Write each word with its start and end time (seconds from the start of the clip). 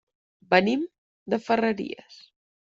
Venim 0.53 0.87
de 1.35 1.41
Ferreries. 1.45 2.21